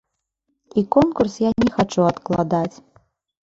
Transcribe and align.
І 0.79 0.83
конкурс 0.95 1.37
я 1.47 1.51
не 1.67 1.69
хачу 1.77 2.09
адкладаць. 2.11 2.77